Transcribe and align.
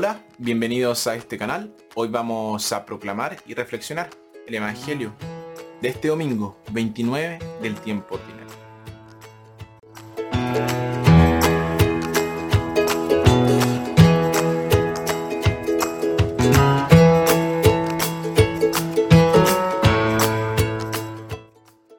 Hola, 0.00 0.24
bienvenidos 0.38 1.08
a 1.08 1.16
este 1.16 1.36
canal. 1.36 1.74
Hoy 1.96 2.06
vamos 2.06 2.70
a 2.70 2.86
proclamar 2.86 3.36
y 3.48 3.54
reflexionar 3.54 4.08
el 4.46 4.54
Evangelio 4.54 5.12
de 5.82 5.88
este 5.88 6.06
domingo 6.06 6.56
29 6.70 7.40
del 7.60 7.74
tiempo 7.80 8.14
ordinario. 8.14 8.46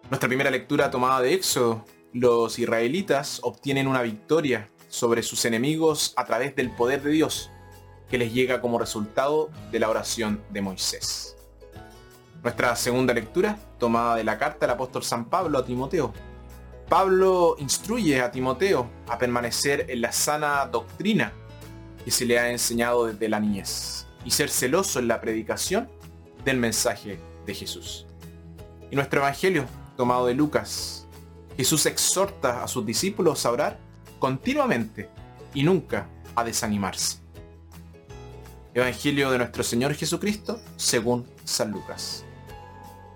Nuestra 0.10 0.30
primera 0.30 0.50
lectura 0.50 0.90
tomada 0.90 1.20
de 1.20 1.34
Éxodo, 1.34 1.84
los 2.14 2.58
israelitas 2.60 3.42
obtienen 3.44 3.90
una 3.90 4.02
victoria 4.04 4.70
sobre 4.88 5.22
sus 5.22 5.44
enemigos 5.44 6.14
a 6.16 6.24
través 6.24 6.56
del 6.56 6.72
poder 6.72 7.04
de 7.04 7.12
Dios 7.12 7.52
que 8.10 8.18
les 8.18 8.34
llega 8.34 8.62
como 8.62 8.80
resultado 8.80 9.50
de 9.72 9.80
la 9.80 9.90
oración 9.90 10.42
de 10.50 10.62
Moisés. 10.62 11.36
Nuestra 12.42 12.76
segunda 12.76 13.14
lectura, 13.14 13.58
tomada 13.78 14.16
de 14.16 14.24
la 14.24 14.38
carta 14.38 14.66
del 14.66 14.76
apóstol 14.76 15.04
San 15.04 15.26
Pablo 15.26 15.58
a 15.58 15.66
Timoteo. 15.66 16.14
Pablo 16.88 17.56
instruye 17.60 18.22
a 18.22 18.32
Timoteo 18.32 18.90
a 19.08 19.18
permanecer 19.18 19.86
en 19.90 20.02
la 20.02 20.12
sana 20.12 20.66
doctrina 20.66 21.34
que 22.04 22.12
se 22.12 22.26
le 22.26 22.40
ha 22.40 22.50
enseñado 22.50 23.06
desde 23.06 23.30
la 23.30 23.40
niñez 23.40 24.08
y 24.26 24.32
ser 24.32 24.50
celoso 24.50 25.00
en 25.00 25.08
la 25.08 25.22
predicación 25.22 25.90
del 26.46 26.58
mensaje 26.58 27.20
de 27.46 27.54
Jesús. 27.54 28.08
Y 28.90 28.96
nuestro 28.96 29.20
Evangelio, 29.20 29.66
tomado 29.98 30.26
de 30.26 30.34
Lucas, 30.34 31.08
Jesús 31.58 31.86
exhorta 31.86 32.64
a 32.64 32.68
sus 32.68 32.86
discípulos 32.86 33.46
a 33.46 33.52
orar 33.52 33.80
continuamente 34.18 35.10
y 35.54 35.64
nunca 35.64 36.08
a 36.36 36.44
desanimarse. 36.44 37.20
Evangelio 38.80 39.30
de 39.30 39.38
nuestro 39.38 39.62
Señor 39.62 39.94
Jesucristo 39.94 40.62
según 40.78 41.26
San 41.44 41.72
Lucas. 41.72 42.24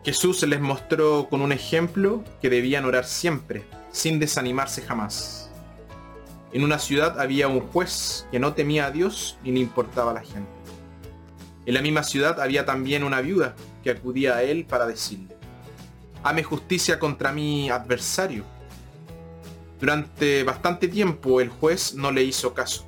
Jesús 0.04 0.44
les 0.44 0.60
mostró 0.60 1.30
con 1.30 1.42
un 1.42 1.54
ejemplo 1.54 2.22
que 2.42 2.50
debían 2.50 2.84
orar 2.84 3.06
siempre, 3.06 3.64
sin 3.90 4.20
desanimarse 4.20 4.82
jamás. 4.82 5.50
En 6.52 6.66
una 6.66 6.80
ciudad 6.80 7.18
había 7.18 7.48
un 7.48 7.62
juez 7.62 8.28
que 8.30 8.40
no 8.40 8.54
temía 8.54 8.88
a 8.88 8.92
Dios 8.92 9.38
ni 9.42 9.54
le 9.54 9.62
importaba 9.62 10.12
a 10.12 10.16
la 10.16 10.22
gente. 10.22 10.52
En 11.66 11.74
la 11.74 11.82
misma 11.82 12.04
ciudad 12.04 12.42
había 12.42 12.66
también 12.66 13.06
una 13.06 13.22
viuda 13.22 13.56
que 13.84 13.92
acudía 13.92 14.36
a 14.36 14.44
él 14.44 14.66
para 14.66 14.86
decirle, 14.86 15.34
Hame 16.24 16.44
justicia 16.44 17.00
contra 17.00 17.32
mi 17.32 17.70
adversario. 17.70 18.44
Durante 19.80 20.44
bastante 20.44 20.90
tiempo 20.90 21.40
el 21.40 21.48
juez 21.48 21.96
no 21.96 22.12
le 22.12 22.24
hizo 22.24 22.54
caso, 22.54 22.86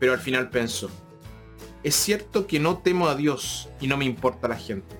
pero 0.00 0.12
al 0.12 0.18
final 0.18 0.50
pensó, 0.50 0.90
es 1.84 1.94
cierto 1.94 2.46
que 2.46 2.58
no 2.58 2.78
temo 2.78 3.08
a 3.08 3.14
Dios 3.14 3.68
y 3.78 3.86
no 3.88 3.98
me 3.98 4.06
importa 4.06 4.48
la 4.48 4.56
gente, 4.56 4.96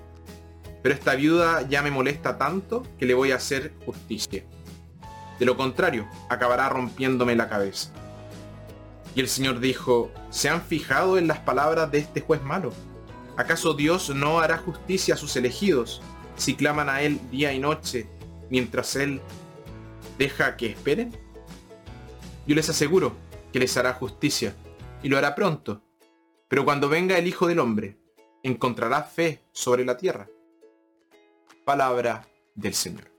pero 0.83 0.93
esta 0.93 1.15
viuda 1.15 1.67
ya 1.67 1.81
me 1.81 1.89
molesta 1.89 2.37
tanto 2.37 2.83
que 2.99 3.07
le 3.07 3.15
voy 3.15 3.31
a 3.31 3.37
hacer 3.37 3.73
justicia. 3.85 4.45
De 5.39 5.45
lo 5.45 5.57
contrario, 5.57 6.07
acabará 6.29 6.69
rompiéndome 6.69 7.35
la 7.35 7.49
cabeza. 7.49 7.89
Y 9.15 9.19
el 9.19 9.27
Señor 9.27 9.59
dijo, 9.59 10.11
¿se 10.29 10.47
han 10.47 10.61
fijado 10.61 11.17
en 11.17 11.27
las 11.27 11.39
palabras 11.39 11.91
de 11.91 11.97
este 11.97 12.21
juez 12.21 12.43
malo? 12.43 12.71
¿Acaso 13.35 13.73
Dios 13.73 14.11
no 14.11 14.39
hará 14.39 14.59
justicia 14.59 15.15
a 15.15 15.17
sus 15.17 15.35
elegidos 15.35 16.03
si 16.35 16.53
claman 16.53 16.87
a 16.87 17.01
Él 17.01 17.19
día 17.31 17.51
y 17.51 17.59
noche 17.59 18.07
mientras 18.51 18.95
Él 18.95 19.21
deja 20.19 20.55
que 20.55 20.67
esperen? 20.67 21.17
Yo 22.45 22.53
les 22.53 22.69
aseguro 22.69 23.15
que 23.51 23.59
les 23.59 23.75
hará 23.75 23.93
justicia 23.93 24.53
y 25.01 25.09
lo 25.09 25.17
hará 25.17 25.33
pronto. 25.33 25.81
Pero 26.47 26.63
cuando 26.63 26.89
venga 26.89 27.17
el 27.17 27.27
Hijo 27.27 27.47
del 27.47 27.59
Hombre, 27.59 27.97
¿encontrará 28.43 29.03
fe 29.03 29.43
sobre 29.51 29.83
la 29.85 29.97
tierra? 29.97 30.29
Palabra 31.63 32.27
del 32.53 32.73
Señor. 32.73 33.14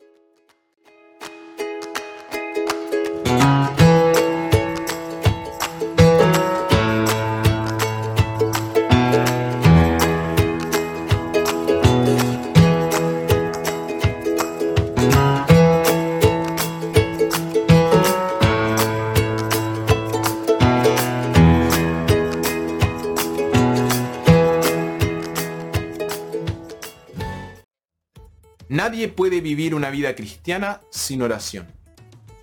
Nadie 28.77 29.09
puede 29.09 29.41
vivir 29.41 29.75
una 29.75 29.89
vida 29.89 30.15
cristiana 30.15 30.83
sin 30.91 31.23
oración. 31.23 31.67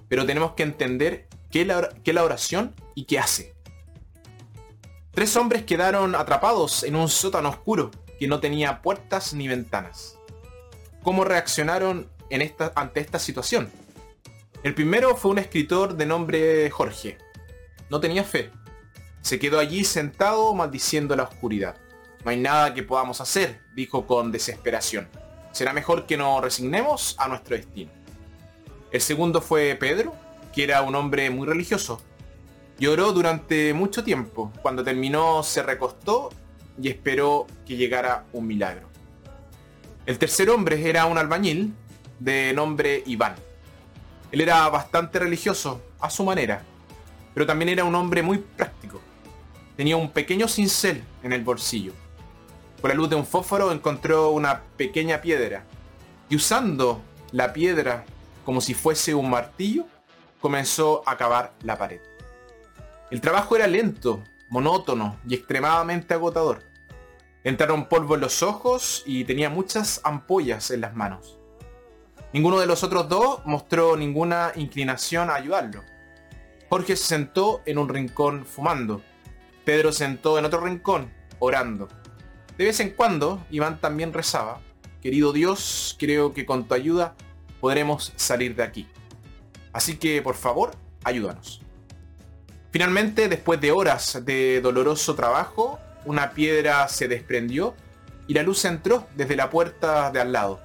Pero 0.09 0.25
tenemos 0.25 0.53
que 0.53 0.63
entender 0.63 1.27
qué 1.51 1.61
es 1.61 1.67
la 2.15 2.23
oración 2.23 2.73
y 2.95 3.05
qué 3.05 3.19
hace. 3.19 3.53
Tres 5.11 5.35
hombres 5.35 5.61
quedaron 5.61 6.15
atrapados 6.15 6.81
en 6.85 6.95
un 6.95 7.07
sótano 7.07 7.49
oscuro 7.49 7.91
que 8.17 8.27
no 8.27 8.39
tenía 8.39 8.81
puertas 8.81 9.35
ni 9.35 9.47
ventanas. 9.47 10.17
¿Cómo 11.03 11.23
reaccionaron 11.23 12.09
ante 12.73 12.99
esta 12.99 13.19
situación? 13.19 13.69
El 14.63 14.73
primero 14.73 15.15
fue 15.15 15.29
un 15.29 15.37
escritor 15.37 15.95
de 15.95 16.07
nombre 16.07 16.67
Jorge. 16.71 17.19
No 17.91 17.99
tenía 17.99 18.23
fe. 18.23 18.49
Se 19.21 19.37
quedó 19.37 19.59
allí 19.59 19.83
sentado 19.83 20.51
maldiciendo 20.55 21.15
la 21.15 21.25
oscuridad. 21.25 21.77
No 22.25 22.31
hay 22.31 22.37
nada 22.37 22.73
que 22.73 22.81
podamos 22.81 23.21
hacer, 23.21 23.61
dijo 23.75 24.07
con 24.07 24.31
desesperación 24.31 25.07
será 25.53 25.71
mejor 25.71 26.05
que 26.05 26.17
nos 26.17 26.41
resignemos 26.41 27.15
a 27.17 27.29
nuestro 27.29 27.55
destino. 27.55 27.91
El 28.91 28.99
segundo 28.99 29.39
fue 29.39 29.75
Pedro, 29.79 30.13
que 30.51 30.63
era 30.63 30.81
un 30.81 30.95
hombre 30.95 31.29
muy 31.29 31.47
religioso. 31.47 32.01
Lloró 32.77 33.13
durante 33.13 33.73
mucho 33.73 34.03
tiempo. 34.03 34.51
Cuando 34.61 34.83
terminó 34.83 35.41
se 35.43 35.63
recostó 35.63 36.31
y 36.81 36.89
esperó 36.89 37.47
que 37.65 37.77
llegara 37.77 38.25
un 38.33 38.47
milagro. 38.47 38.89
El 40.05 40.17
tercer 40.17 40.49
hombre 40.49 40.89
era 40.89 41.05
un 41.05 41.17
albañil 41.17 41.73
de 42.19 42.51
nombre 42.53 43.03
Iván. 43.05 43.35
Él 44.31 44.41
era 44.41 44.67
bastante 44.69 45.19
religioso, 45.19 45.81
a 45.99 46.09
su 46.09 46.23
manera, 46.25 46.63
pero 47.33 47.45
también 47.45 47.69
era 47.69 47.83
un 47.83 47.93
hombre 47.93 48.23
muy 48.23 48.39
práctico. 48.39 48.99
Tenía 49.77 49.95
un 49.95 50.11
pequeño 50.11 50.47
cincel 50.47 51.03
en 51.21 51.31
el 51.31 51.43
bolsillo 51.43 51.93
con 52.83 52.89
la 52.89 52.95
luz 52.95 53.09
de 53.09 53.15
un 53.15 53.25
fósforo 53.25 53.71
encontró 53.71 54.31
una 54.31 54.63
pequeña 54.75 55.21
piedra 55.21 55.63
y 56.27 56.35
usando 56.35 57.01
la 57.31 57.53
piedra 57.53 58.03
como 58.43 58.59
si 58.59 58.73
fuese 58.73 59.15
un 59.15 59.29
martillo, 59.29 59.85
comenzó 60.41 61.01
a 61.05 61.15
cavar 61.15 61.53
la 61.61 61.77
pared. 61.77 62.01
El 63.09 63.21
trabajo 63.21 63.55
era 63.55 63.67
lento, 63.67 64.21
monótono 64.49 65.17
y 65.25 65.35
extremadamente 65.35 66.13
agotador. 66.13 66.65
Entraron 67.45 67.87
polvo 67.87 68.15
en 68.15 68.21
los 68.21 68.43
ojos 68.43 69.03
y 69.05 69.23
tenía 69.23 69.49
muchas 69.49 70.01
ampollas 70.03 70.69
en 70.69 70.81
las 70.81 70.93
manos. 70.93 71.37
Ninguno 72.33 72.59
de 72.59 72.67
los 72.67 72.83
otros 72.83 73.07
dos 73.07 73.45
mostró 73.45 73.95
ninguna 73.95 74.51
inclinación 74.57 75.29
a 75.29 75.35
ayudarlo. 75.35 75.83
Jorge 76.67 76.97
se 76.97 77.05
sentó 77.05 77.61
en 77.65 77.77
un 77.77 77.87
rincón 77.87 78.45
fumando. 78.45 79.01
Pedro 79.63 79.93
sentó 79.93 80.37
en 80.37 80.43
otro 80.43 80.59
rincón, 80.59 81.13
orando. 81.39 81.87
De 82.57 82.65
vez 82.65 82.79
en 82.79 82.91
cuando, 82.91 83.43
Iván 83.49 83.81
también 83.81 84.13
rezaba, 84.13 84.61
querido 85.01 85.33
Dios, 85.33 85.95
creo 85.99 86.33
que 86.33 86.45
con 86.45 86.67
tu 86.67 86.75
ayuda 86.75 87.15
podremos 87.59 88.13
salir 88.15 88.55
de 88.55 88.63
aquí. 88.63 88.87
Así 89.71 89.97
que, 89.97 90.21
por 90.21 90.35
favor, 90.35 90.71
ayúdanos. 91.03 91.61
Finalmente, 92.71 93.27
después 93.27 93.59
de 93.59 93.71
horas 93.71 94.23
de 94.23 94.61
doloroso 94.61 95.15
trabajo, 95.15 95.79
una 96.05 96.31
piedra 96.31 96.87
se 96.87 97.07
desprendió 97.07 97.75
y 98.27 98.33
la 98.33 98.43
luz 98.43 98.65
entró 98.65 99.07
desde 99.15 99.35
la 99.35 99.49
puerta 99.49 100.11
de 100.11 100.21
al 100.21 100.31
lado. 100.31 100.59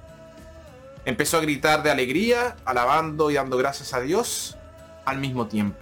Empezó 1.05 1.37
a 1.37 1.41
gritar 1.41 1.81
de 1.81 1.91
alegría, 1.91 2.55
alabando 2.65 3.31
y 3.31 3.35
dando 3.35 3.57
gracias 3.57 3.93
a 3.93 4.01
Dios 4.01 4.57
al 5.05 5.17
mismo 5.19 5.47
tiempo. 5.47 5.79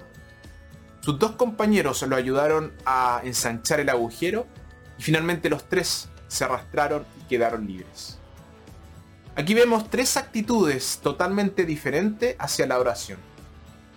Sus 1.02 1.20
dos 1.20 1.32
compañeros 1.32 2.02
lo 2.04 2.16
ayudaron 2.16 2.74
a 2.86 3.22
ensanchar 3.24 3.80
el 3.80 3.90
agujero 3.90 4.46
y 4.98 5.02
finalmente 5.04 5.50
los 5.50 5.68
tres 5.68 6.10
se 6.28 6.44
arrastraron 6.44 7.06
y 7.20 7.28
quedaron 7.28 7.68
libres. 7.68 8.18
Aquí 9.36 9.54
vemos 9.54 9.90
tres 9.90 10.18
actitudes 10.18 11.00
totalmente 11.04 11.66
diferentes 11.66 12.36
hacia 12.40 12.66
la 12.66 12.80
oración. 12.80 13.20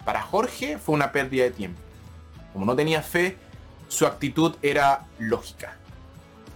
Para 0.05 0.23
Jorge 0.23 0.79
fue 0.79 0.95
una 0.95 1.13
pérdida 1.13 1.45
de 1.45 1.51
tiempo. 1.51 1.81
Como 2.53 2.67
no 2.67 2.77
tenía 2.77 3.03
fe, 3.03 3.37
su 3.89 4.07
actitud 4.07 4.57
era 4.63 5.07
lógica. 5.19 5.77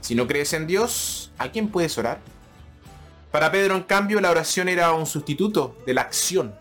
Si 0.00 0.14
no 0.14 0.26
crees 0.26 0.52
en 0.52 0.67
Dios, 0.67 1.32
¿a 1.38 1.49
quién 1.49 1.69
puedes 1.69 1.96
orar? 1.96 2.19
Para 3.31 3.50
Pedro, 3.50 3.75
en 3.75 3.82
cambio, 3.85 4.20
la 4.20 4.31
oración 4.31 4.69
era 4.69 4.93
un 4.93 5.06
sustituto 5.06 5.76
de 5.87 5.94
la 5.94 6.02
acción. 6.02 6.55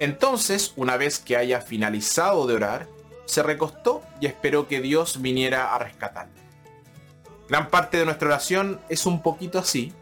Entonces, 0.00 0.72
una 0.76 0.96
vez 0.96 1.18
que 1.18 1.36
haya 1.36 1.60
finalizado 1.60 2.46
de 2.46 2.54
orar, 2.54 2.88
se 3.24 3.42
recostó 3.42 4.02
y 4.20 4.26
esperó 4.26 4.68
que 4.68 4.80
Dios 4.80 5.20
viniera 5.20 5.74
a 5.74 5.78
rescatarlo. 5.78 6.47
Gran 7.48 7.70
parte 7.70 7.96
de 7.96 8.04
nuestra 8.04 8.28
oración 8.28 8.78
es 8.90 9.06
un 9.06 9.22
poquito 9.22 9.58
así, 9.58 9.94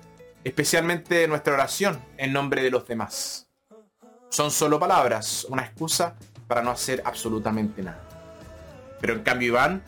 especialmente 0.43 1.29
nuestra 1.29 1.55
oración 1.55 2.03
en 2.17 2.33
nombre 2.33 2.61
de 2.61 2.73
los 2.73 2.89
demás. 2.89 3.47
Son 4.31 4.51
solo 4.51 4.81
palabras, 4.81 5.47
una 5.49 5.63
excusa 5.63 6.17
para 6.49 6.61
no 6.63 6.73
hacer 6.73 7.03
absolutamente 7.05 7.85
nada. 7.85 8.03
Pero 9.01 9.13
en 9.13 9.23
cambio 9.23 9.49
Iván 9.49 9.85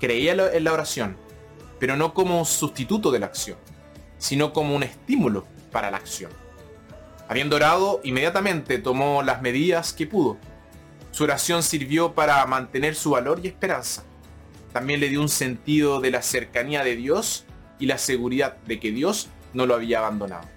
creía 0.00 0.32
en 0.32 0.64
la 0.64 0.72
oración, 0.72 1.18
pero 1.78 1.96
no 1.96 2.14
como 2.14 2.46
sustituto 2.46 3.10
de 3.10 3.18
la 3.18 3.26
acción, 3.26 3.58
sino 4.16 4.54
como 4.54 4.74
un 4.74 4.82
estímulo 4.82 5.44
para 5.70 5.90
la 5.90 5.98
acción. 5.98 6.30
Habiendo 7.28 7.56
orado, 7.56 8.00
inmediatamente 8.04 8.78
tomó 8.78 9.22
las 9.22 9.42
medidas 9.42 9.92
que 9.92 10.06
pudo. 10.06 10.38
Su 11.10 11.24
oración 11.24 11.62
sirvió 11.62 12.14
para 12.14 12.44
mantener 12.46 12.94
su 12.94 13.10
valor 13.10 13.40
y 13.42 13.48
esperanza. 13.48 14.02
También 14.72 15.00
le 15.00 15.08
dio 15.08 15.20
un 15.20 15.28
sentido 15.28 16.00
de 16.00 16.10
la 16.10 16.22
cercanía 16.22 16.84
de 16.84 16.96
Dios 16.96 17.44
y 17.78 17.86
la 17.86 17.98
seguridad 17.98 18.56
de 18.66 18.80
que 18.80 18.90
Dios 18.90 19.28
no 19.52 19.66
lo 19.66 19.74
había 19.74 19.98
abandonado. 19.98 20.48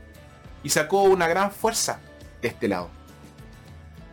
Y 0.63 0.69
sacó 0.69 1.03
una 1.03 1.27
gran 1.27 1.51
fuerza 1.51 1.99
de 2.41 2.47
este 2.47 2.67
lado. 2.67 2.89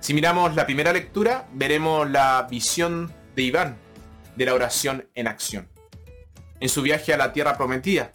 Si 0.01 0.15
miramos 0.15 0.55
la 0.57 0.67
primera 0.67 0.93
lectura, 0.93 1.47
veremos 1.53 2.11
la 2.11 2.47
visión 2.51 3.13
de 3.37 3.43
Iván 3.43 3.77
de 4.37 4.47
la 4.47 4.55
oración 4.55 5.09
en 5.15 5.29
acción. 5.29 5.69
En 6.61 6.69
su 6.69 6.83
viaje 6.83 7.13
a 7.13 7.17
la 7.17 7.33
tierra 7.33 7.57
prometida, 7.57 8.13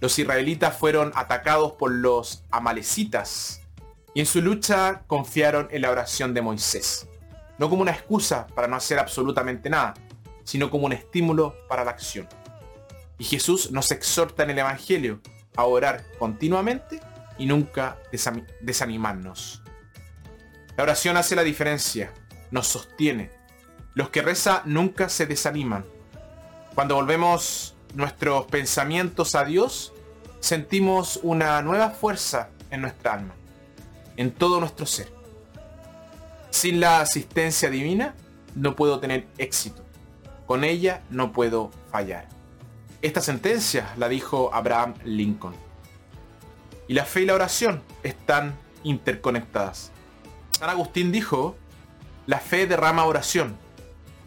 los 0.00 0.18
israelitas 0.18 0.76
fueron 0.76 1.12
atacados 1.14 1.72
por 1.72 1.90
los 1.90 2.44
amalecitas 2.50 3.62
y 4.14 4.20
en 4.20 4.26
su 4.26 4.42
lucha 4.42 5.02
confiaron 5.06 5.68
en 5.70 5.82
la 5.82 5.90
oración 5.90 6.34
de 6.34 6.42
Moisés, 6.42 7.08
no 7.58 7.68
como 7.70 7.82
una 7.82 7.92
excusa 7.92 8.46
para 8.48 8.68
no 8.68 8.76
hacer 8.76 8.98
absolutamente 8.98 9.70
nada, 9.70 9.94
sino 10.46 10.70
como 10.70 10.86
un 10.86 10.92
estímulo 10.92 11.54
para 11.68 11.84
la 11.84 11.90
acción. 11.90 12.26
Y 13.18 13.24
Jesús 13.24 13.72
nos 13.72 13.90
exhorta 13.90 14.44
en 14.44 14.50
el 14.50 14.58
Evangelio 14.60 15.20
a 15.56 15.64
orar 15.64 16.04
continuamente 16.18 17.00
y 17.36 17.46
nunca 17.46 17.98
desanimarnos. 18.60 19.62
La 20.76 20.84
oración 20.84 21.16
hace 21.16 21.34
la 21.34 21.42
diferencia, 21.42 22.12
nos 22.50 22.68
sostiene. 22.68 23.30
Los 23.94 24.10
que 24.10 24.22
reza 24.22 24.62
nunca 24.66 25.08
se 25.08 25.26
desaniman. 25.26 25.84
Cuando 26.74 26.94
volvemos 26.94 27.74
nuestros 27.94 28.46
pensamientos 28.46 29.34
a 29.34 29.44
Dios, 29.44 29.94
sentimos 30.38 31.18
una 31.22 31.60
nueva 31.62 31.90
fuerza 31.90 32.50
en 32.70 32.82
nuestra 32.82 33.14
alma, 33.14 33.34
en 34.16 34.30
todo 34.30 34.60
nuestro 34.60 34.86
ser. 34.86 35.10
Sin 36.50 36.78
la 36.78 37.00
asistencia 37.00 37.68
divina 37.68 38.14
no 38.54 38.76
puedo 38.76 39.00
tener 39.00 39.26
éxito. 39.38 39.85
Con 40.46 40.64
ella 40.64 41.02
no 41.10 41.32
puedo 41.32 41.70
fallar. 41.90 42.28
Esta 43.02 43.20
sentencia 43.20 43.92
la 43.96 44.08
dijo 44.08 44.50
Abraham 44.54 44.94
Lincoln. 45.04 45.54
Y 46.88 46.94
la 46.94 47.04
fe 47.04 47.22
y 47.22 47.26
la 47.26 47.34
oración 47.34 47.82
están 48.02 48.56
interconectadas. 48.84 49.90
San 50.52 50.70
Agustín 50.70 51.12
dijo, 51.12 51.56
la 52.26 52.38
fe 52.38 52.66
derrama 52.66 53.04
oración 53.04 53.56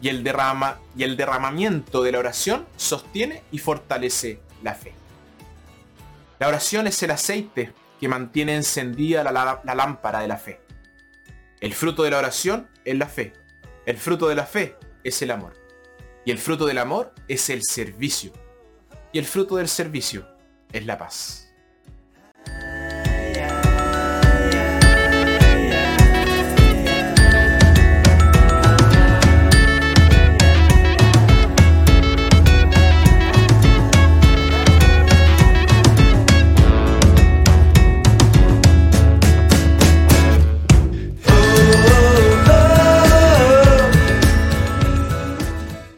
y 0.00 0.08
el, 0.08 0.22
derrama, 0.22 0.78
y 0.96 1.02
el 1.02 1.16
derramamiento 1.16 2.02
de 2.02 2.12
la 2.12 2.18
oración 2.18 2.66
sostiene 2.76 3.42
y 3.50 3.58
fortalece 3.58 4.40
la 4.62 4.74
fe. 4.74 4.94
La 6.38 6.48
oración 6.48 6.86
es 6.86 7.02
el 7.02 7.10
aceite 7.10 7.72
que 7.98 8.08
mantiene 8.08 8.56
encendida 8.56 9.22
la, 9.22 9.60
la 9.62 9.74
lámpara 9.74 10.20
de 10.20 10.28
la 10.28 10.38
fe. 10.38 10.60
El 11.60 11.74
fruto 11.74 12.02
de 12.02 12.10
la 12.10 12.18
oración 12.18 12.70
es 12.84 12.96
la 12.96 13.06
fe. 13.06 13.34
El 13.84 13.98
fruto 13.98 14.28
de 14.28 14.34
la 14.34 14.46
fe 14.46 14.76
es 15.04 15.20
el 15.20 15.30
amor. 15.30 15.59
Y 16.24 16.30
el 16.30 16.38
fruto 16.38 16.66
del 16.66 16.78
amor 16.78 17.14
es 17.28 17.50
el 17.50 17.62
servicio. 17.62 18.32
Y 19.12 19.18
el 19.18 19.24
fruto 19.24 19.56
del 19.56 19.68
servicio 19.68 20.26
es 20.72 20.86
la 20.86 20.98
paz. 20.98 21.49